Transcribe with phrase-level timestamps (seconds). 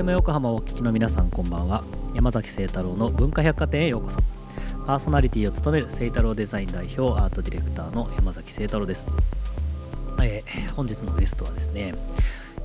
[0.00, 1.84] FM 横浜をお聞きの皆さんこんばんは。
[2.14, 4.18] 山崎清太郎の文化百貨店へようこそ。
[4.86, 9.06] パーソナリティを務める清太郎デザイン代表アートディレクターの山崎清太郎です、
[10.22, 11.94] えー本日のゲストはですね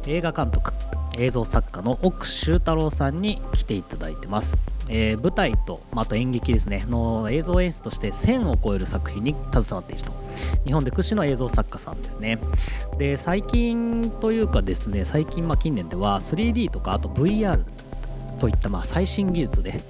[0.08, 0.72] 映画監督
[1.18, 4.58] 映像作家の奥修太郎さんに来ていただいてます、
[4.88, 6.86] えー舞台と、ま、あと演劇ですね。
[6.88, 10.14] の映像演出として1000を超える作品に携わっていると
[10.64, 12.40] 日本で屈指の映像作家さんですね。
[12.98, 17.62] で最近というかですね最近まあ近年では 3D とかあと VR
[18.40, 19.82] といったまあ最新技術で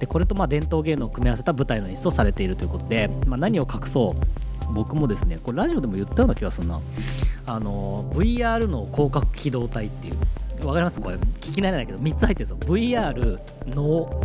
[0.00, 6.80] でこれとまあ伝統芸能を組み合わせた舞台の演出をされているということで、まあ、何を隠そう僕もですねこれラジオでも言ったような気がするな。
[7.46, 10.98] あの VR の広角機動体っていうわかります？
[11.00, 12.74] これ聞き慣れないけど3つ入ってるんですよ。
[12.74, 14.22] VR 脳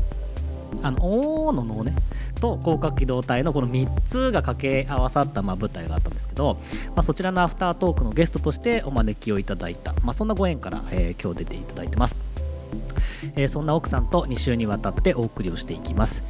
[0.81, 1.93] あのおーの脳ね。
[2.39, 6.57] と広角機動隊のこの3つが掛け合わさったま舞台があったんですけど、
[6.95, 12.15] まあ、そちらのアフタートークのゲストとしてお招きをいただいた、まあ、そんなご縁から、え今日出ていただいてます、
[13.35, 16.23] えーそんな奥さんと2週にわたってお送りをしていきます、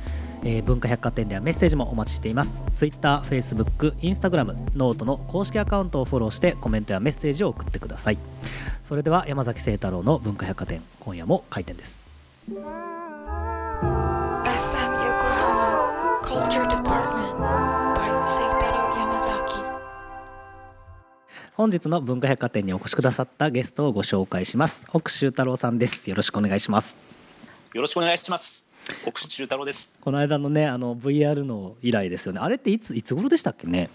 [0.43, 2.59] えー文化百貨店ではメッセージもお待ちしています。
[2.73, 8.17] Twitter、Facebook、Instagram、 note の公式アカウントをフォローしてコメントやメッセージを送ってください。
[8.85, 11.99] それでは山崎清太郎の文化百貨店今夜も開店です。
[16.30, 19.63] Culture Department by Seitaro Yamazaki.
[21.55, 26.95] 本日の文化百貨店にお越しくださったゲストをご紹介します奥修太郎さんですよろしくお願いします
[27.73, 28.69] よろしくお願いします。
[29.05, 29.95] 奥州太郎です。
[30.00, 33.89] この間のねあの VR の以来ですよねあれっていついつ頃でしたっけね？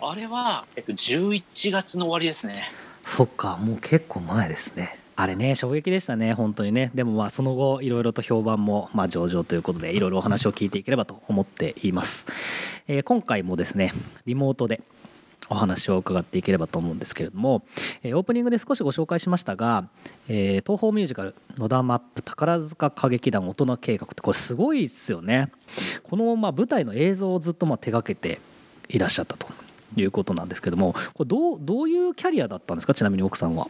[0.00, 2.64] あれはえっと11月の終わりですね。
[3.04, 6.92] そっかもう結構前ですねあれね衝撃でしたね本当にね。
[6.94, 12.28] でもまあその後いろいろと評判もまあ上々ということでいろいろお話を聞いていければと思っています、
[12.86, 13.92] えー今回もですね
[14.26, 14.80] リモートで
[15.50, 17.64] お話を伺っていければと思うんですけれども、
[18.04, 19.88] えオープニングで少しご紹介しましたが、
[20.28, 25.50] えー東宝ミュージカル「野田マップ宝塚歌劇団大人計画」ってこれすごいですよね。
[26.04, 28.40] このま舞台の映像をずっとま手掛けて
[28.88, 29.48] いらっしゃったと
[29.96, 32.94] いうことなんですけどもこれどうどういうキャリアだったんですか？
[32.94, 33.66] ちなみに奥さんは。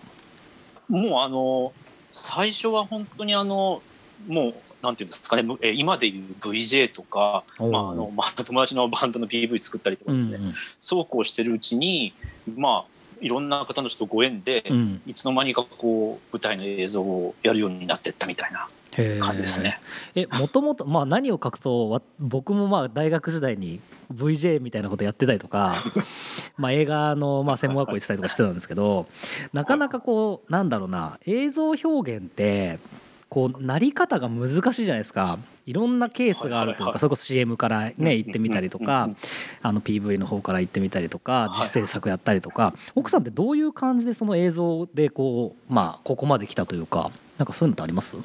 [0.88, 1.72] もうあの
[2.10, 3.82] 最初は本当にあの
[4.26, 12.14] もうなんていうんですかねむえ今でいう VJ とか、まああのまあ、友達のバンドの PV 作ったりとかですね、うんうんそうこうしてるうちに
[12.56, 15.02] まあいろんな方の人とご縁で、うん。
[15.06, 18.68] いつの間にかこう舞台の映像をやるようになっていったみたいな
[19.20, 19.80] 感じですね。
[20.14, 23.80] えもともとまあ何を隠そうわ僕もまあ大学時代に
[24.14, 25.74] VJ みたいなことやってたりとか
[26.56, 29.06] まあ映画のまあ専門学校行ってたりとかしてたんですけど
[29.52, 32.78] なかなかこうなんだろうな映像表現って
[33.28, 35.38] こうなり方が難しいじゃないですか。
[35.66, 39.16] いろんなケースがあるというかそれこそ CM からね行ってみたりとうんかうん
[39.60, 42.72] あの PV の方から行ってみたりとかい実制作やったりとか。
[42.94, 48.16] 奥さんってどういう感じでその映像でこうまあここまで来たというかなんかそういうのってあります？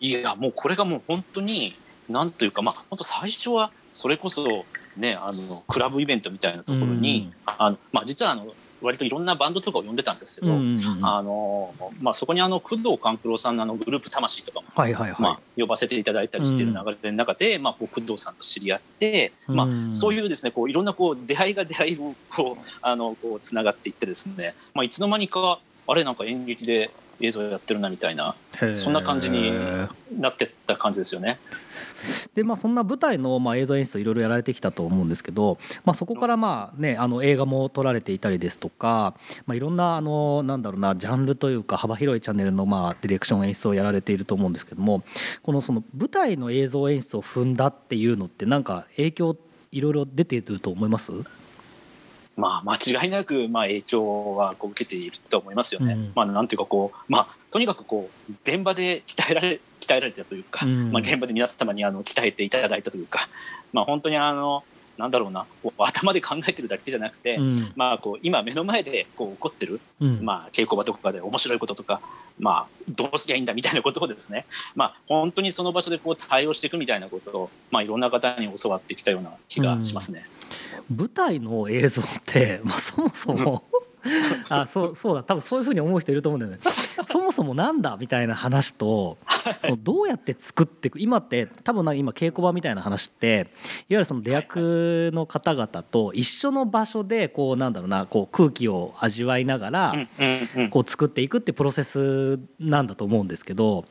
[0.00, 1.72] いやもうこれがもう本当に
[2.08, 4.64] なんというかまあ本当最初はそれこそ
[4.96, 5.32] ねあの
[5.66, 8.46] クラブイベントみたいなところに、あのまあ実はあの
[8.82, 14.66] 割といろんなバンドとかを呼んでたんですけど、うんうんうんあのまあそこにあの工藤官九郎さんのあのグループ魂とかも。
[14.74, 25.58] はいはいはい、まあ、呼ばせていただいたりしている流れの中で、まあ、こう工藤さんと知り合って、まあうん、そういうですねこういろんなこう出会いが出会いをこうあのこうつながっていってですね、まあ、いつの間にか
[25.88, 26.90] あれなんか演劇で
[27.20, 28.34] 映像やってるなみたいな
[28.74, 29.52] そんな感じに
[30.18, 31.38] なってった感じですよね。
[32.34, 39.14] でまあそんな舞台のまあ映像演出いろいろやられてきたと思うんですけど、まあ、そこからまあねあの映画も撮られていたりですとか、
[39.46, 45.02] まあ、いろんなあのなんだろうなジャンルというか幅広いチャンネルのまあディレクション演出をやられていると思うんですけども
[45.42, 49.36] このその舞台の映像演出を踏んだっていうのってなんか影響
[49.72, 51.12] いろいろ出ていると思います？
[52.36, 55.94] まあ、間違いなく、まあ、影響はこう受けていると思いますよね。
[55.94, 56.12] うん。
[56.14, 60.92] まあ、なんていうかこう、まあ、とにかくこう現場で鍛えられ鍛えられたというか、うん。
[60.92, 63.20] まあ、現場で皆様にあの鍛えていただいたというか、
[63.72, 64.64] まあ、本当にあの
[64.98, 65.44] なんだろうな
[65.78, 67.72] 頭で考えてるだけじゃなくて、うん。
[67.74, 70.24] まあ、こう今目の前でこう起こってる、うん。
[70.24, 72.00] まあ、稽古場とかで面白いこととか、
[72.38, 74.44] まあ、どうすりゃいいんだみたいなことをですね、
[74.74, 80.26] まあ、本当にその場所でこう対応していくみたいなことを、まあ、いろんな方に教わってきたような気がしますね。
[80.94, 83.62] 舞台の映像って、 まあ、そもそも
[84.50, 85.22] あそうそうだ。
[85.22, 86.58] 多分そういうふうに思う人いると思うんだよね。
[87.08, 89.18] そもそもなんだみたいな話と
[89.62, 93.46] そのどうやって作っていく今って多分な今稽古場みたいな話っていわ
[93.88, 99.94] ゆるその出役の方々と一緒の場所でこうなんだろうなこう空気を味わいながら
[100.70, 103.84] こう作っていくってプロセスなんだと思うんですけど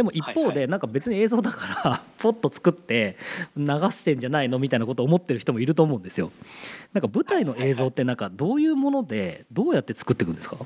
[0.00, 0.54] でも一方はい。
[0.54, 3.18] でなんか別に映像だから ポッと作って
[3.54, 6.32] 流してんじゃないのみたいなことを思ってる人もいると思うんですよ。
[6.94, 10.56] なんか舞台の映像ってなんかどういうものでどうやって作っていくんですか？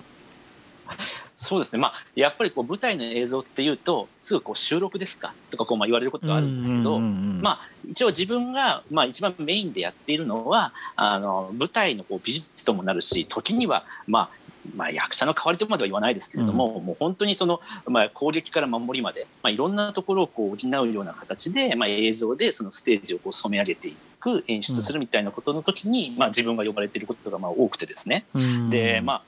[1.35, 5.35] そそうですね、まあ、やっぱりこう舞台の映像っていうとすぐこう収録ですか？
[5.51, 7.61] とかこうまあ言われることがあるんですけど、まあ、
[7.91, 14.44] 一応自分がまあ一番メインでやっているのはあの舞台のこう美術ともなるし時にはまあ
[14.77, 28.25] まあ、役者の代わりとまでは言わないですけれども、うん、もう本当にその、まあ、攻撃から守りまで、まあ、いろんなところをこう補うような形で、まあ、映像でそのステージをこう染め上げていく演出するみたいなことの時に、うん、まあ、自分が呼ばれていることがまあ多くてですね。
[28.35, 29.23] うん、でまあ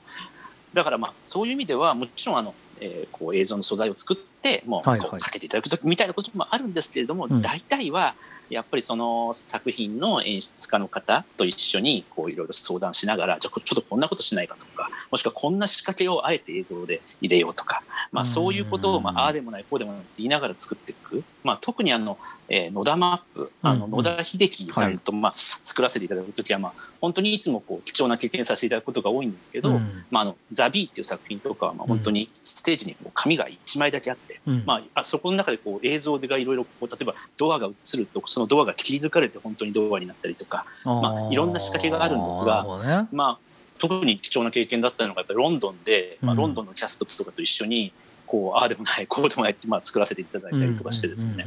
[0.73, 8.15] だからまあそういう意味ではもちろんあの、えー、こう映像の素材を作ってもうこうかけていただくとみたいなこともあるんですけれども、大体は
[8.49, 22.17] やっぱりその作品の演出家の方と一緒にこういろいろ相談しながらじゃあちょっとこんなことしないかとかもしくはこんな仕掛けをあえて映像で入れようとか、まあ、そういうことを、まあ、ああでもないこうでもないって言いながら作っていく、まあ、特にあの、
[22.47, 29.79] えー、野田マップあの野田秀樹さんと、まあ、作らせていただく時は、まあ、本当にいつもこう貴重な経験させていただくことが多いんですけど
[30.09, 34.26] 「まあ、あのザ・ビーっていう作品とかは、まあ、本当にステージに紙が1枚だけあって、
[34.65, 43.39] まあ、あそこの中でこう映像がいろいろ例えばドアが映るとそのドアが切り抜かれて本当にドアになったりとか、まあ、いろんな仕掛けがあるんですが、ね、まあ、
[43.77, 47.91] 特に貴重な経験だったのがやっぱりロンドンで、まあ、ロンドンのキャストとかと一緒に
[48.25, 51.45] こうああでもないこうでもないって、まあ、作らせていただいたりとかしてですね、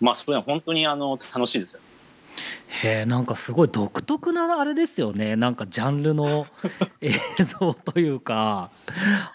[0.00, 1.80] まあそれは本当にあの楽しいですよ。
[2.82, 5.36] へえんかすごい独特なあれですよね。
[5.36, 6.46] なんかジャンルの
[7.00, 7.12] 映
[7.60, 8.70] 像というか。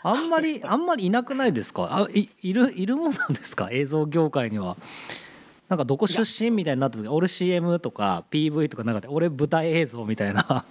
[0.04, 1.88] あんまりあんまりいなくないですか？
[1.92, 3.70] あいいるいるもんなんですか？
[3.72, 4.76] 映像業界には。
[5.68, 10.66] なんかどこ出身みたいになった時俺 CM とか PV とかなんか俺舞台映像みたいな。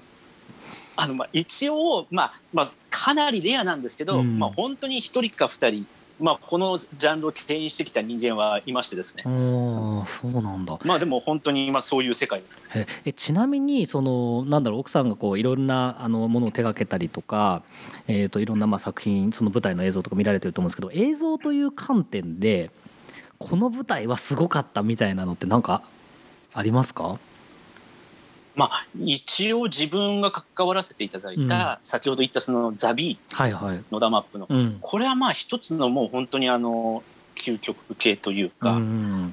[0.97, 5.87] あのまあ一応、まあまあ、かなりレアなんですけど、うん、まあ、本当に1人か2人
[6.21, 9.23] まあ、このジャンルを牽引してきた人間はいましてですね。
[9.27, 9.29] あ
[10.07, 10.79] そうなんだ。
[10.85, 17.63] まあでも本当に今そういう世界です、ね、えちなみにそのなんだろう奥さんがこういろんなあのものを手がけたりとか、
[18.07, 22.71] えー、といろんなまあ作品その舞台の映像とか見られてると思うんですけど映像という観点で
[23.39, 25.83] この舞台はすごかったみたいなのって何か
[26.53, 27.19] ありますか？
[28.59, 33.37] まあ、一応自分が関わらせていただいた、先ほど言ったそのザビー、
[33.93, 34.49] 野田マップの、
[34.81, 37.05] これはまあ一つのもう本当にあの
[37.37, 38.73] 究極系というか、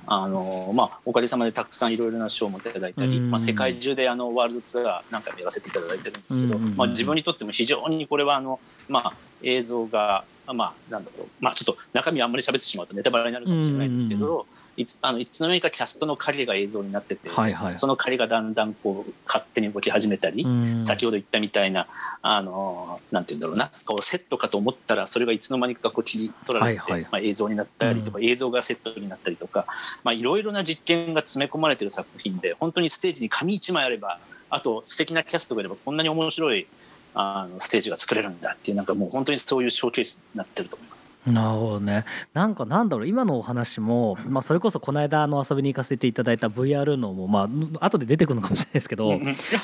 [0.06, 14.45] あのまあ、おかげさまでたくさんいろいろな賞もいただいたり、まあ、世界中であのワールドツアー何回もやらせていただいてるんですけど、まあ、自分にとっても非常にこれはあの、まあ、映像が、まあ、なんだろう、まあ、ちょっと中身あんまり喋ってしまうとネタバレになるかもしれないんですけど、
[14.77, 20.45] いつあのいつの間にかキャストの影が映像になってて、はいはい、その影がだんだんこう勝手に動き始めたり、
[20.81, 21.88] 先ほど言ったみたいな
[22.22, 23.72] あのなんて言うんだろうな。
[23.86, 29.66] こうセットかと思ったらそれがいつの間にかこう切り取られて、はいはい、まあ、映像になったりとか、映像がセットになったりとか
[30.12, 34.19] いろいろな実験が詰め込まれてる作品で本当にステージに紙一枚あれば
[34.50, 36.68] あと素敵なキャストがいればこんなに面白い
[37.13, 41.14] あのステージが作れるんだっていうなんかもう本当にそういうショーケースになってると思います。
[41.31, 42.06] なるほどね。
[42.33, 47.50] なんかなんだろう今のお話も、まあ、それこそこの間の遊びに行かせていただいた VR のもま
[47.80, 49.19] あ後で出てくるのかもしれないですけど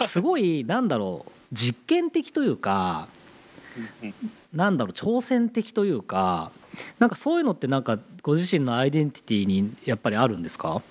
[0.07, 3.07] すごいなんだろう実験的というか
[4.53, 6.51] なんだろう挑戦的というか
[6.99, 10.81] なんかそういうのってなんかご自身のアイデンティティにやっぱりあるんですか？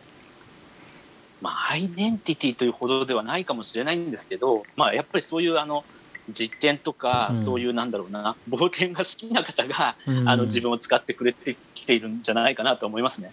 [1.40, 5.84] まあ、アイデンティティというほどではないかもしれないんですけど、まあ、やっぱりそういうあの
[6.32, 13.32] 実験とか、うん、そういうなんだろうな冒険が好きな方が、うん、あの自分を使ってくれてきているんじゃないかなと思いますね。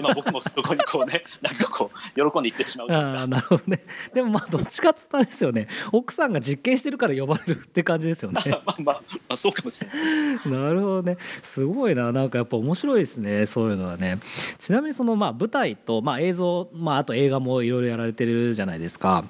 [0.00, 3.26] まあ僕もそこにこうね なんかこう喜んでいってしまうというか。
[3.26, 3.80] なるほどね。
[4.14, 5.68] でもまあどっちかっつったらですよね。
[5.92, 8.40] 奥さんが実験してるから呼ばれるって感じですよね。
[8.46, 10.50] まあまあ、まあ、そうかもしれない。
[10.50, 11.16] なるほどね。
[11.18, 14.18] すごいななんかやっぱ面白いですねそういうのはね。
[14.58, 19.24] ちなみにそのまあ舞台とまあ映像まああと映画もいろいろやられてるじゃないですか。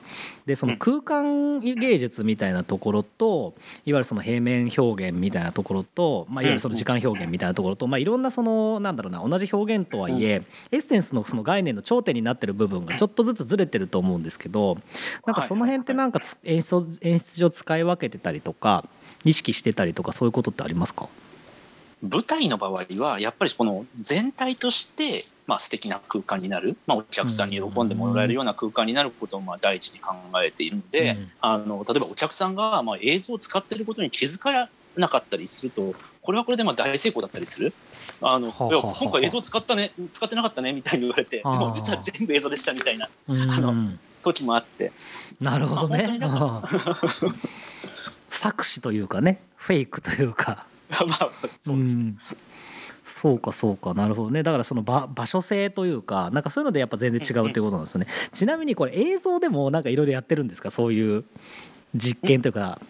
[0.46, 3.54] でその空間芸術みたいなところと
[3.86, 14.78] いわゆるその平面表現みたいなところと、まあ、いわゆるその時間表現みたいなところと、まあ、いろんなそのなんだろうな同じ表現とはいえエッセンスのその概念の頂点になってる部分がちょっとずつずれてると思うんですけど
[15.26, 18.84] なんかその辺ってなんか演出演出上使い分けてたりとか
[19.24, 21.08] 意識してたりとかそういうことってありますか？
[22.02, 37.72] 舞台の場合はやっぱりこの全体としてまあ素敵な空間になる、まあ、お客さんに喜んでもらえるような空間になることをまあ第一に考えているので、うん、あの例えばお客さんがまあ映像を使っていることに気づかなかったりするとこれはこれでまあ大成功だったりする。
[38.20, 43.90] あの、今回映像使ったね使ってなかったねみたいに言われて、も実は全部映像でしたみたいな、あの
[44.22, 44.92] 時もあって。
[45.40, 46.68] なるほどね、まあ、
[48.28, 50.66] 作詞というかねフェイクというか
[51.08, 51.30] まあ
[51.60, 52.18] そうですね、うん。
[53.04, 53.94] そうかそうか。
[53.94, 54.42] なるほどね。
[54.42, 60.70] だからその場場所性というかなんかそういうのでやっぱ全然違うっていうことなんですよね、ちなみにこれ映像でもなんかいろいろやってるんですか？
[60.70, 61.24] そういう
[61.94, 62.80] 実験というか、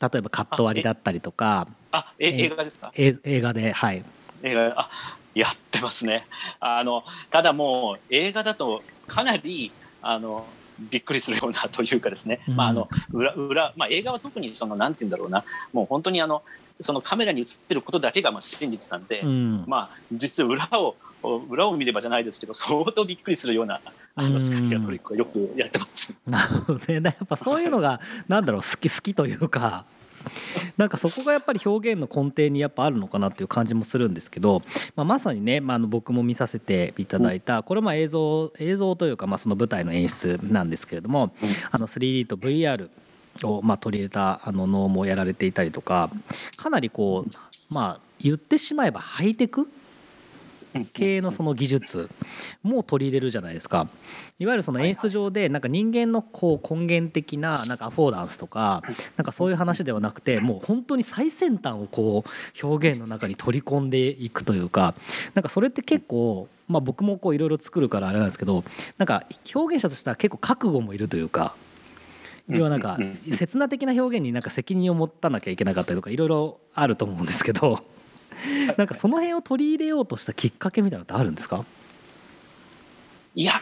[0.00, 1.68] 例えばカット割りだったりとか。
[1.92, 2.92] あええ映画ですか？
[2.94, 4.04] え映画ではい。
[4.42, 4.90] 映画あ
[5.34, 6.26] やってますね。
[6.60, 9.70] あのただもう映画だとかなり
[10.02, 10.46] あの
[10.78, 12.56] びっくりするようなというかですね、うん。
[12.56, 15.44] まああの裏裏、まあ、映画は特にそのなんて言うんだろうな。
[15.72, 16.42] もう本当にあの
[16.80, 19.64] そのカメラに映ってることだけがまあ真実なんで、うん。
[19.66, 20.96] まあ実は裏を
[21.50, 23.80] 裏を見ればじゃないですけど相当びっくりするような
[24.14, 24.32] あうん。
[24.32, 26.18] のスカキアトリックをよくやってます。
[26.26, 27.00] なるほどね。
[27.00, 29.84] だ やっぱそういうのがなんだろう好き好きというか
[30.78, 34.62] なんかそこがやっぱり表現の根底にやっぱあるのかなっていう感じもするんですけど、
[34.96, 41.32] まあ、まさにね、まあ、あの僕も見させていただいたこれまあ映像映像というかまあその舞台の演出なんですけれども
[41.70, 42.88] あの 3D と VR
[43.44, 46.10] をまあ取り入れたあの能もやられていたりとか
[46.56, 49.68] かなりこうまあ言ってしまえばハイテク
[50.92, 52.08] 系のその技術
[52.62, 53.88] も取り入れるじゃないですか
[54.38, 58.82] いわゆるその演出上でなんか人間のこう根源的ななんかアフォーダンスとか
[59.16, 64.94] なんかそういう話ではなくてもう本当に最先端をこう表現の中に取り込んでいくというか
[65.34, 68.64] なんかそれって結構まあ僕もこういろいろ作るからあれなんですけど
[68.96, 71.54] なんか表現者としては結構覚悟もいるというか。
[72.50, 72.98] 要はなんか
[73.32, 77.84] 刹那的な表現になんか責任を持たなきゃいけなかったりとかいろいろあると思うんですけど
[78.76, 81.64] なんかその辺を取り入れようとしたきっかけみたいなのってあるんですか？
[83.34, 83.52] いや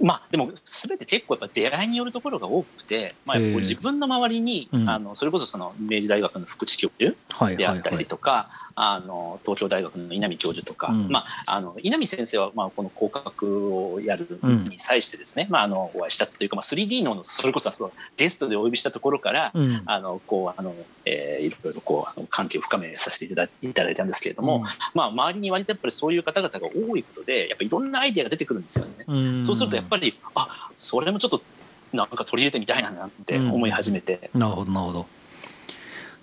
[0.00, 4.88] まあでも全て結構やっぱ出会いによるところが多くて、まあ、自分の周りに、うん。
[4.88, 11.08] あのそれこそその明治大学の福地教授はいであったりとか、あの東京大学の稲見教授とか、うん。
[11.08, 14.26] まあ、あの稲見先生はまあこの広角をやる
[14.68, 19.82] に際してですね、まあ、あのお会いしたというか、まあ、3D のそれこそそのゲストでお呼びしたところから、うん。
[19.86, 20.74] あのこうあの、
[21.04, 24.64] えーいろいろこうあの関係を深めさせていただいただいたんですけれども、
[24.94, 29.04] まあ、周りに割とやっぱりそういう方々が多いことでやっぱりいろんなアイデアが出てくるんですよね。
[29.06, 29.44] うん。
[29.44, 31.40] そうするとやっぱりあそれもちょっと
[31.92, 35.06] なんか取り入れてみたいななんて思い始めて、なるほどなるほど。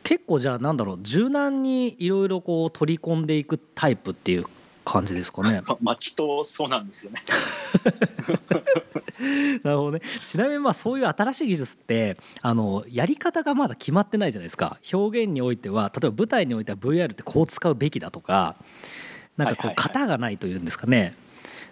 [0.04, 4.46] 結構じゃあなんだろう柔軟にいろいろこう取り込んでいくタイプっていう
[4.84, 5.64] 感じですかね？
[5.82, 7.22] まあきっとそうなんですよね。
[9.64, 10.02] なるほどね。
[10.22, 14.78] ちなみにまあそういう新しい技術ってあのやり方がまだ決まってないじゃないですか。
[14.94, 18.56] 表現においては例えば舞台においては VR ってこう使うべきだとか
[19.38, 21.16] なんかこう型がないというんですかね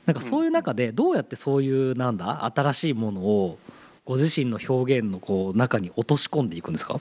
[0.05, 3.57] なんかそういう中でどうやってそういうなんだ新しいものを
[4.05, 6.99] ご自身の表現のこう中に落とし込んでいくんですか？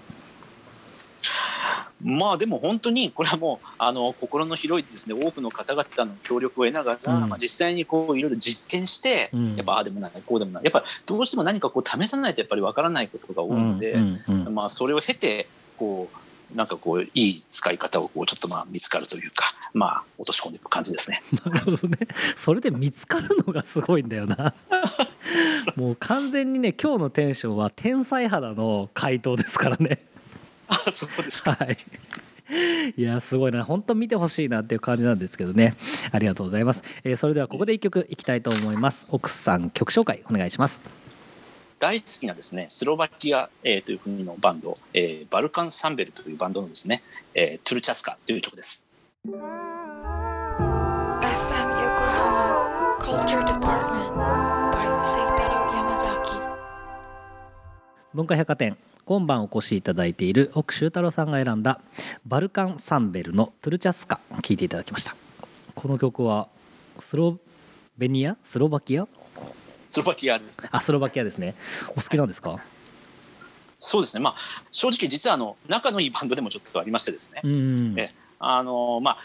[2.05, 5.15] まあでも本当にこれはもうあの心の広いですね。
[5.15, 7.29] 多くの方々の協力を得ながら、うん。
[7.29, 9.55] まあ、実際にこういろいろ実験して、うん。
[9.55, 10.65] やっぱああでもないこうでもない。
[10.65, 14.55] やっぱどうしても何かこう試さないとやっぱりわからないことが多いので、うんうんうん。
[14.55, 16.15] まあ、それを経てこう
[16.55, 21.23] なんかこういい使い方をこうちょっとまあ見つかるというか、まあ、落とし込んでいく感じですね。
[21.45, 21.99] なるほどね。
[22.37, 24.55] それで見つかるのがすごいんだよな。
[25.77, 30.05] もう完全にね今日のテンションは天才肌の回答ですからね。
[30.69, 31.53] あそうですか。
[31.53, 31.77] はい。
[32.97, 33.65] いやすごいな。
[33.65, 35.75] 本当見てほしいなっていう感じなんですけどね。
[36.11, 39.15] ありがとうございます、えーそれではここで一曲いきたいと思います。
[39.15, 41.02] 奥さん曲紹介お願いします
[41.83, 47.03] 大好きなですねスロバキア、えーという国のバンド、えーバルカンサンベルというバンドのですね、
[47.35, 48.89] えートゥルチャスカという曲です。
[58.15, 61.81] 文化百貨店今晩お越しいただいている奥修太郎さんが選んだ
[62.25, 65.17] バルカンサンベルのトゥルチャスカ聴いていただきました。
[65.75, 66.47] この曲は
[67.01, 67.39] スロ
[67.99, 68.37] ベニア？
[68.45, 69.09] スロバキア？
[69.93, 70.69] スロバキアですね。
[70.73, 71.55] あスロバキアですね
[71.91, 72.59] お好きなんですか？
[73.79, 74.23] そうですね。
[74.23, 74.37] まあ
[74.71, 77.43] 正直実はあの仲のいいバンドでもちょっとありましてですね。
[77.45, 78.07] うんえ
[78.39, 79.19] あのまあ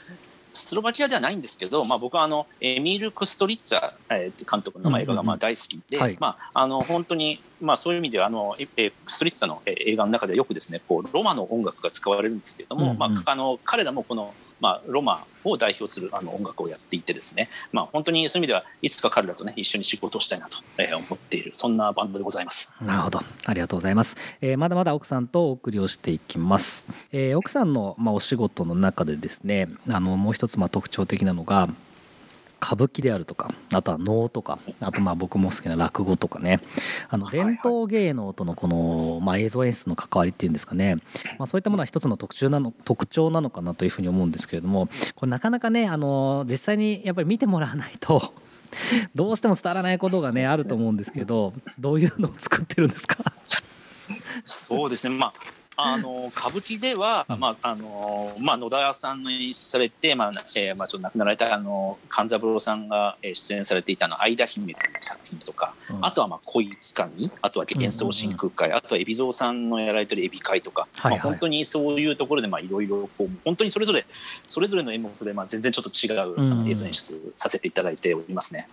[0.54, 12.98] スロバキアではないんですけど、まあ、僕はあのエミール・クストリッツァ、えー監督の映画がまあ大好きで、はいまあ、あの本当に、まあ、そういう意味ではあのえストリッツァのえー映画の中でよくですねこうロマの音楽が使われるんですけれども、うんうん。
[12.98, 22.76] まあ、あの彼らもこの、まあ、ロマを代表するあの音楽をやっていてですね、まあ、本当にそういう意味ではいつか彼らとね一緒に仕事をしたいなとえー思っているそんなバンドでございます。
[22.82, 23.20] なるほど。
[23.46, 31.70] ありがとうございます、えーまだまだ奥さんとお送りをしていきます、えー奥さんの、まあ、お仕事の中でですねあのもう一つまあ特徴的なのが
[32.62, 36.60] 歌舞伎であるとかあとは能とかあとまあ僕も好きな落語とかね。
[37.10, 40.96] あの伝統芸能とのこの、まあ、映像演出の関わりっていうんですかね、
[41.38, 48.34] まあ、そういったものは一つの特徴なの特徴なのかなというふうに思うんですけれどもこれなかなかねあの実際にやっぱり見てもらわないと
[49.16, 50.46] どうしても伝わらないことがね。
[50.46, 53.18] あると思うんですけどどういうのを作ってるんですか？
[54.44, 55.34] そうですね、まあ、
[55.80, 66.04] あの歌舞伎では、まああのまあ、野田さんの演出されて、まあえーまあ、ちょっと亡くなられたあの勘三郎さんがえー出演されていたの「相田姫」という作品とか、うん。
[66.06, 71.20] あとはまあ「恋つかみ」あとは「幻想真空会」あとは海老蔵さんのやられてる「エビ会」とか、はいはい。
[71.20, 74.04] まあ、本当にそういうところでまあいろいろこう本当にそれぞれ
[74.48, 76.10] それぞれの演目でまあ全然ちょっと違
[76.66, 78.68] う映像演出させていただいておりますね。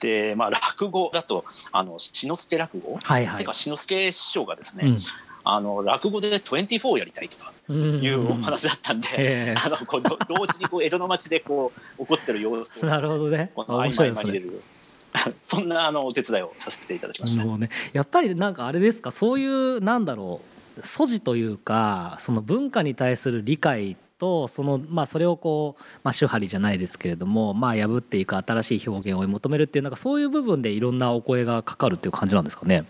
[0.00, 3.38] でまあ、落語だとあの志の輔落語、はいはい。
[3.38, 4.96] てか志の輔師匠がですね、うん
[5.44, 7.28] あの落語で24やりたい
[7.68, 9.54] というお話だったんで、え。
[9.56, 13.50] あのこうど同時にこう江戸の町でこう起こってる様子をえ なるほどね。
[13.54, 15.32] この合面間合間に入れ白いですね。
[15.32, 15.36] る。
[15.40, 17.44] そんなあのお手伝いをさせていただきました。
[17.44, 17.68] ね。
[17.92, 19.10] やっぱりなんかあれですか？
[19.10, 20.40] そういうなんだろ
[20.78, 32.84] う素地というかその文化に対する理解とそのまあそれをこうまあ手張りじゃないですけれどもまあ破っていく新しい表現を求めるっていうなんかそういう部分でいろんなお声がかかるっていう感じなんですかね？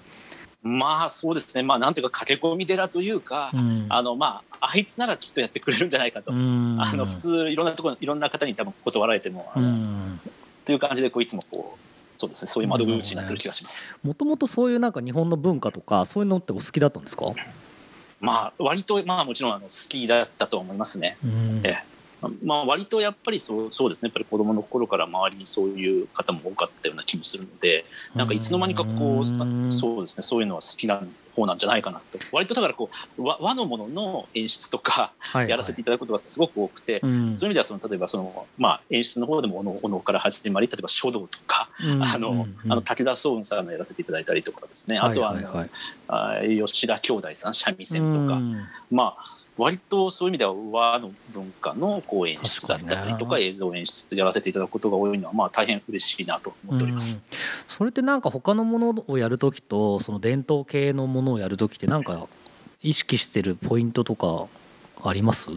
[0.65, 3.87] まあそうですね、まあ、なんていうか駆け込み寺というか、うん。
[3.91, 6.79] あのまあ、あいつならきっとやってくれるんじゃないかと、うん。
[6.81, 10.21] あの普通いろんなところいろんな方に多分断られても、あうのん
[10.65, 11.83] という感じでこういつもこう
[12.17, 12.49] そうですね。
[12.49, 13.95] そういう窓口になってる気がします。
[14.03, 17.27] もともとそういうなんか日本の文化とかそういうのってお好きだったんですか、
[18.21, 21.19] まあ割とまあもちろんあの好きだったと思いますね。
[21.23, 21.61] うん。
[21.63, 21.94] ええ
[22.45, 24.09] まあ割とやっぱりそうそうですね。
[24.09, 29.27] やっぱり子供の頃から周りにそういう方も多かったような気もするのでなんかいつの間にかこう
[29.73, 30.23] そうですね。
[30.23, 31.03] そういうのは好きな
[31.35, 32.19] 方なんじゃないかなと。
[32.33, 35.51] 割とだからこう和和のものの演出とかはいはい。
[35.51, 37.37] やらせていただくことがすごく多くて、うん。
[37.37, 42.73] そういう意味ではその例えばその、まあ、演出の方でもおのおのから始まり例えば書道とか、うんあのうんうん。
[42.73, 45.57] あの武田壮雲さんのやらせていただいたりとかですね、あとはあの、はい。
[45.59, 45.71] はい
[46.07, 48.57] あ吉田兄弟さん三味線とか、うん。
[48.91, 49.25] まあ
[49.59, 57.23] 割とそういう意味では和の文化のこう演出だったりと確かか映像演出やらせていただくことが多いのはまあ大変嬉しいなと思っております。
[57.33, 57.39] うん。
[57.69, 62.29] それってなんか他のものをやるときとその伝統系のものをやるときってなんか
[62.83, 64.47] 意識してるポイントとか
[65.03, 65.51] あります？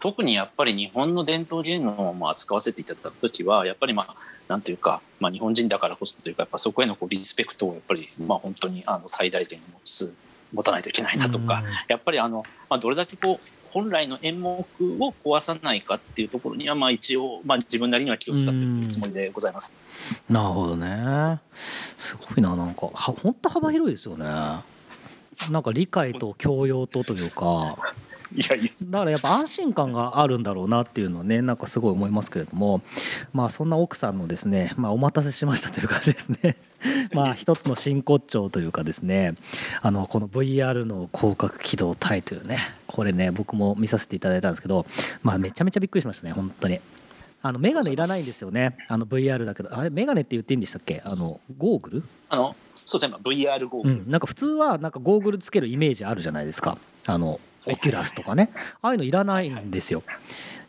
[0.00, 4.06] 特にやっぱり日本の伝統芸能をまあ扱わせていただくときはやっぱりまあ
[4.48, 10.16] なんというか、まあ、日本人だからこそというかやっぱそこへのこうリスペクトをやっぱりまあ本当にあの最大限持つ
[10.52, 14.64] 持たないといけないなとか、やっぱりあの、まあ、どれだけこう本来の演目を
[15.22, 19.76] 壊さないかっていうところにはまあ一応、まあ、自分なりには気を使っているつもりでございます。
[20.30, 21.40] なるほどね
[21.98, 22.86] すごいななんか。
[22.86, 24.24] は本当幅広いですよね。
[24.24, 27.76] なんか理解と教養とというか。
[28.34, 28.70] いやいや。
[28.82, 32.82] だからやっぱ安心感があるんだろうなっていうのをねなんかすごい思いますけれども。
[33.32, 36.56] まあそんな奥さんのですねまあお待たせしましたという感じですね。
[37.12, 39.34] まあ一つの真骨頂というかですね。
[39.82, 44.86] あのこの VR の広角機動体というねこれね僕も見させていただいたんですけど。
[45.22, 46.80] まあめちゃめちゃびっくりしましたね本当に
[47.40, 48.76] あのメガネいらないんですよね。
[48.88, 49.76] あの VR だけど。
[49.76, 51.00] あれメガネって言っていいんでしたっけ？
[51.04, 52.02] あのゴーグル？
[52.30, 56.78] あのそうですね、まあ VR ゴーグル、うん、なんか普通はなんかゴーグルつけるイメージあるじゃないですか。
[57.06, 58.50] あのオキュラスとかね。
[58.82, 60.02] ああいうのいらないんですよ。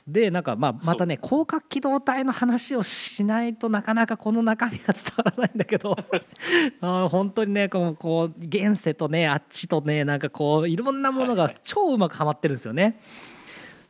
[0.07, 5.95] でなんかまあまたね広角機動隊の話をしないとなかなかこの中身が伝わらないんだけど。
[6.81, 12.99] あー本当にねこうこう現世とねあっちとねなんかこういろんなものが超うまくはまってるんですよね。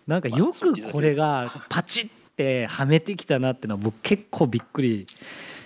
[0.07, 2.09] なんかよくこれがパチっ
[2.39, 5.05] てはめてきたなってのは僕結構びっくり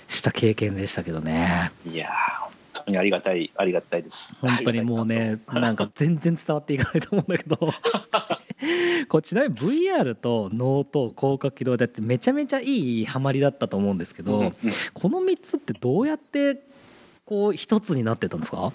[0.07, 1.71] した経験でしたけどね。
[1.87, 2.09] いやー
[2.41, 2.51] 本
[2.85, 4.39] 当にありがたいありがたいです。
[4.41, 7.57] 本当にもうねなんか全然伝わっていかないと思うんだけど。
[9.07, 14.53] こうちなみに VR と脳と広角機動隊ってめちゃめちゃいいハマりだったと思うんですけど、うんうん
[14.93, 16.59] この3つってどうやって
[17.25, 18.73] こう一つになってたんですか？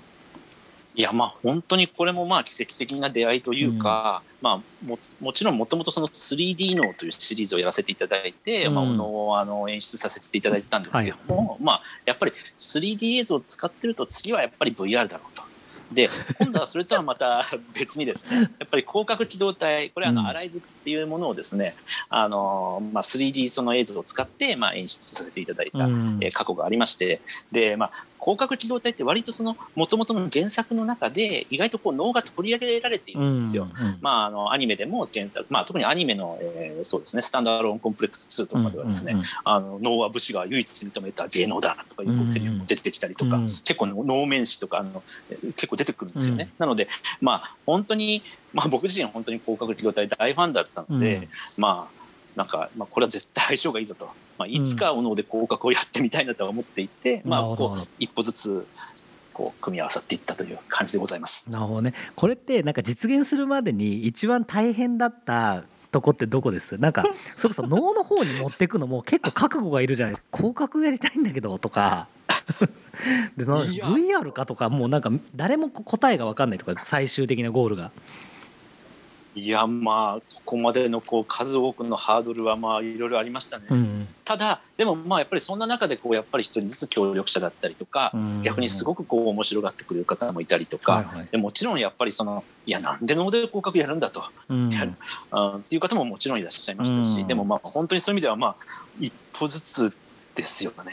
[0.99, 8.75] いやまあ本当にこれもまあ奇跡的な出会いというか、まあももちろんもともとその 3D 脳というシリーズをやらせていただいて、うん。
[8.75, 15.45] まあおのをあの演出させていただいてたんですけども、まあやっぱり 3D 映像を使ってると次はやっぱり VR だろうと。
[15.93, 17.43] で今度はそれとはまた
[17.79, 20.17] 別にですねやっぱり広角機動隊これはあうん。
[20.17, 21.75] のアライズっていうものをですね、
[22.09, 25.87] あのまあ、3D その映像を使ってまあ演出させていただいた、
[26.33, 27.21] 過去がありまして
[27.53, 33.65] で、まあ、広角機動隊って割とその元々の原作の中で意外とこう能が取り上げられているんですよ。
[33.65, 43.43] うんまあ、あのアニメでも原作、まあ、特にアニメの、えーそうですねスタンダーローンコンプレックス2とかではですね、うんうんあの能は武士が唯一認めた芸能だとかいうセリフも出てきたりとか、うん。
[43.43, 46.51] 結構能面師とかあのえー結構出てくるんですよね。
[46.59, 46.89] なので
[47.21, 51.29] まあ本当に、まあ、僕自身は本当に広角機動隊大ファンだったので、うん。
[51.59, 51.98] まあ
[52.39, 54.07] なんか、まあ、これは絶対相性がいいぞと、
[54.39, 57.69] まあ、いつかお能で広角をやってみたいなとは思っていて、まあなるほど。
[57.71, 58.65] こう一歩ずつ
[59.35, 61.51] こう組み合わさっていったという感じでございます。
[61.51, 61.95] なるほどね。
[62.15, 66.79] これってなんか実現するまでに一番大変だったとこってどこです？
[66.79, 72.07] なんか それこそ脳の方に持っていくのも結構覚悟がいるじゃない広角やりたいんだけどとか。
[73.37, 77.91] で VR かとかもうなんか誰も答えが分かんないとか最終的なゴールが。
[79.39, 83.67] いやまあここまでのこう数多くのハードルはまあいろいろありましたね。
[83.71, 84.09] うん。
[84.25, 88.43] ただでもまあやっぱりそんな中でこうやっぱり一人ずつ協力者だったりとか、うん。
[88.43, 91.29] 逆にすごくこう面白がってくれる方もいたりとか、はいはい。
[91.31, 94.69] でもちろんやっぱりそのいやなんで能で広角やるんだと、うん。
[94.69, 97.27] っていう方ももちろんいらっしゃいましたし、うん。
[97.27, 98.57] でもまあ本当にそういう意味ではまあ
[98.99, 99.97] 一歩ずつ
[100.35, 100.93] ですよね。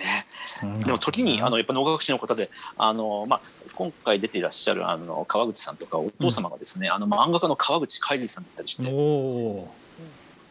[0.84, 3.42] でも時にあのやっぱ能楽師の方であの、まあ、
[3.76, 9.66] 今回出ていらっしゃるあの川口さんとかお父様がですね、あの漫画家の川口海里さんだったりして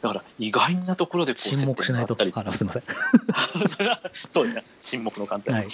[0.02, 2.82] だから意外なところでこう沈黙しないと接点があったりあすみません。
[4.30, 5.66] そうですね沈黙の観点、はい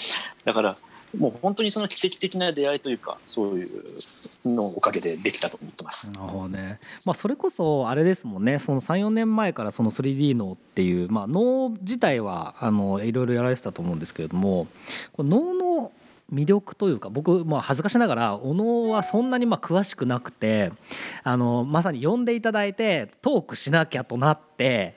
[0.44, 0.74] だから
[1.18, 3.68] もう本当にその奇跡的な出会いというかそういう
[4.44, 6.12] のおかげでできたと思ってます。
[6.12, 6.78] なるほどね。
[7.04, 8.58] まあそれこそあれですもんね。
[8.58, 14.68] その3、4年前からその 3D 脳っていうまあ脳自体はあのいろいろやられてたと思うんですけれども、
[15.18, 15.90] 脳の
[16.32, 20.72] 魅力というか僕まあ恥ずかしながらお能はそんなにまあ詳しくなくて
[21.24, 24.94] あのまさに呼んでいただいてトークしなきゃとなって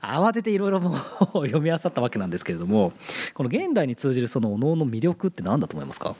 [0.00, 0.94] 慌てていろいろもう
[1.46, 2.92] 読み漁ったわけなんですけれども
[3.34, 6.14] この現代に通じるそのお能の魅力って何だと思いますか？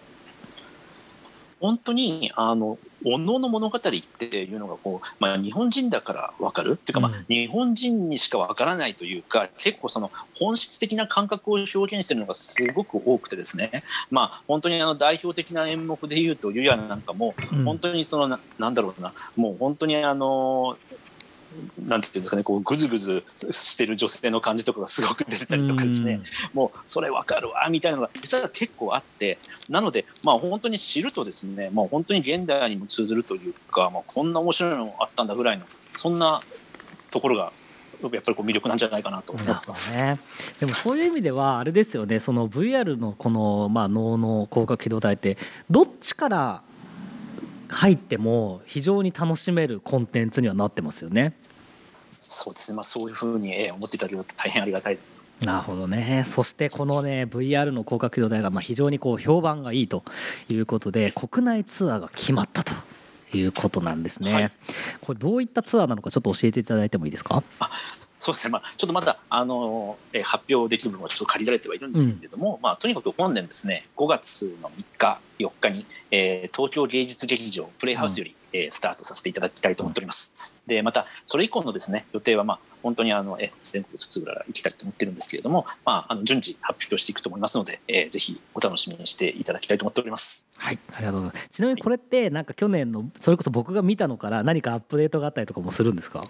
[1.61, 6.73] 本当にあのおのの物語っていうのがこう、まあ、日本人だから分かる？
[6.73, 7.15] っていうか、まうん。
[7.15, 17.65] あ、日本人にしか分からないというか結構その本質的な感覚を表現してるのがすごく多くてですね、まあ、本当にあの代表的な演目でいうと「ゆや」なんかもうん。
[17.65, 19.13] 本当にそのななんだろうな。
[19.37, 20.77] もう本当にあの
[21.87, 26.21] なんていうんですかねこうぐずぐずしてる女性の感じとかがすごく出てたりとかですね、
[26.53, 29.39] もうそれわかるわみたいなのが実は結構あって。
[29.69, 36.41] なのでまあ本当に知るとですねもう本当に現代にも通ずるというか、まあ、こんな面白いのあったんだぐらいのそんな
[37.11, 37.53] ところが
[38.03, 39.33] やっぱりこう魅力なんじゃないかなと。
[39.33, 39.91] 思ってます。
[39.91, 40.19] ね、
[40.61, 45.37] でもそういう意味ではあれですよねその VR のこの、まあ、脳の広角機動体って
[45.69, 46.63] どっちから
[47.69, 51.35] 入っても非常に楽しめるコンテンツにはなってますよね。
[52.11, 54.97] そうですね、まあ、そういうふうにえー思っていただけると大変ありがたい。
[54.97, 55.13] です。
[55.45, 56.25] なるほどね。
[56.27, 60.03] そしてこのね VR の広角機動体がまあ非常にこう評判がいいと
[60.49, 62.73] いうことで国内ツアーが決まったと
[63.33, 64.53] いうことなんですね、はい。
[65.01, 67.43] これどういったツアーなのかちょっと教えていただいてもいいですか？
[68.21, 80.35] そうですね、まあ、ちょっとまだあの、えー発表できる部分はちょっと借りられてはいるんですけれども、まあ、とにかく本年ですね5月の3日4日に、えー東京芸術劇場プレイハウスより、えースタートさせていただきたいと思っております。
[80.67, 90.47] でまたそれ以降のですね予定はまあ本当にあのえ全国津々浦々行きたいと思ってるんですけれども、まあ、あの順次発表していくと思いますので、えーぜひお楽しみにしていただきたいと思っております。
[90.57, 91.49] はい、ありがとうございます。
[91.51, 96.27] ちなみにこれってなんか去年のそれこそ僕が見たのから何かアップデートがあったりとかもするんですか？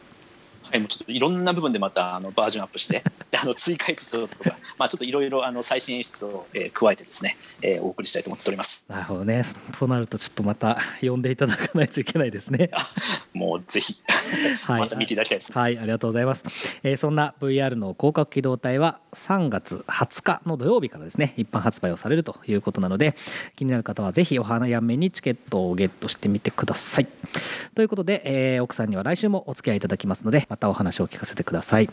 [0.70, 8.86] はい、もうちょっといろんな部分でまたあのバージョンアップして であの追加エピソードとか、まあ、ちょっといろいろあの最新演出を、えー加えてですね、えーお送りしたいと思っております。
[8.88, 9.44] なるほどね。
[9.78, 12.70] となるとちょっとまた呼んでいただかないといけないですね。
[13.32, 13.96] もうぜひ
[14.64, 15.52] はいまた見ていただきたいです。
[15.52, 16.44] はい、ありがとうございます。
[16.82, 23.16] えーそんな VR の広角機動隊は3月20日の土曜日からですね、一般発売をされるということなので、
[23.56, 27.08] 気になる方はぜひお早めにチケットをゲットしてみてください。
[27.74, 31.88] ということで、えー奥さんには来週もお付き合いいただきますので、またお話を聞かせてください。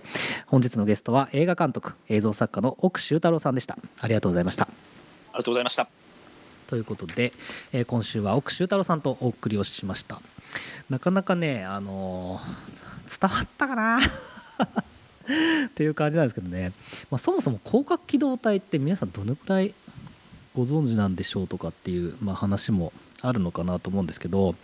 [0.47, 3.77] 本日のゲストは映画監督、映像作家の奥修太郎さんでした。
[4.01, 4.63] ありがとうございました。
[4.63, 4.67] あ
[5.33, 5.87] りがとうございました。
[6.67, 7.31] ということで、
[7.73, 10.19] えー今週は奥修太郎さんとお送りをしました
[10.89, 13.99] なかなかねあのー伝わったかな？
[15.69, 16.71] っていう感じなんですけどね、
[17.11, 19.73] まあ、そもそも広角機動隊って皆さんどのくらい
[20.55, 24.55] ご存知なんでしょうとかっていう、まあ、話もあるのかなと思うんですけど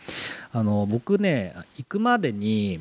[0.54, 2.80] あの僕ね行くまでに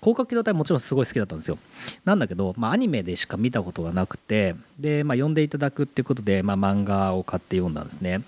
[0.00, 1.58] 広角機動隊もちろんすごい好きだったんですよ。
[2.04, 8.22] なんだけど、まあ、アニメでしか見たことがなくてで、まあ、読んでいただくっていうことで、まあ、漫画を買って読んだんですね。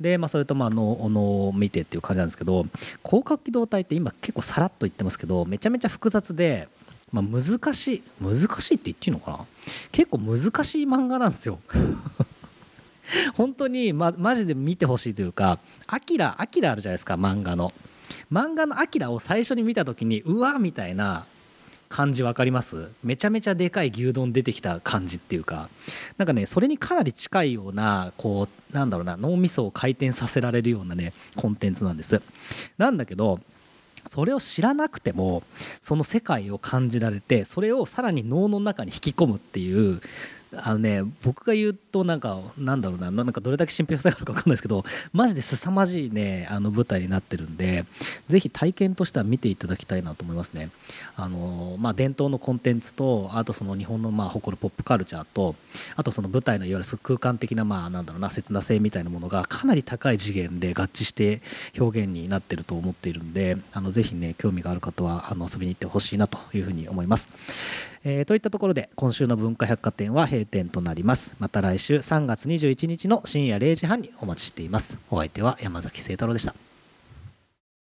[0.00, 2.66] で、まあ、それとまあのおのを見てっていう感じなんですけど
[3.04, 6.68] 広角機動隊って今結構さらっと言ってますけどめちゃめちゃ複雑で、
[7.12, 7.42] まあ、難
[7.74, 9.38] しい難しいって言っていいのかな？
[9.92, 11.60] 結構難しい漫画なんですよ。
[13.34, 17.72] 本当に、ま、マジで見てほしいというか「アキラ」「アキラ」あるじゃないですか漫画の。
[18.30, 21.26] 漫画の「アキラ」を最初に見た時にうわみたいな
[21.88, 22.90] 感じ分かります？
[23.04, 25.68] めちゃめちゃでかい牛丼出てきた感じっていうか。
[26.16, 32.22] なんかねそれにかなり近いようなこうなんだろうな脳みそを回転させられるようなねコンテンツなんです。
[32.78, 33.40] なんだけど
[34.08, 35.42] それを知らなくても
[35.80, 40.00] その世界を感じられてそれをさらに脳の中に引き込むっていう
[40.54, 47.84] あのね僕が言うとなんかなんだろうななんかどれだけ信憑性があるか分かんないですけどマジで凄まじいねあの舞台になってるんで
[48.28, 50.70] ぜひ体験としては見ていただきたいなと思いますね。
[51.16, 55.54] あのまあ伝統のコンテンツとあとその日本のまあ誇るポップカルチャーと
[55.96, 61.40] あとその舞台のいわゆる空間的なまあなんだろうな切な性みたいなものがかなり高い次元で合致して
[61.78, 67.28] 表現になってると思っているんであのぜひね興味がある方はあの遊びに行ってほしいなというふうに思います。
[68.04, 71.36] えー、といったところで今週の文化百貨店は閉店となります。
[71.38, 74.98] また来週3月21日の深夜0時半にお待ちしています。
[75.10, 76.71] お相手は山崎清太郎でした。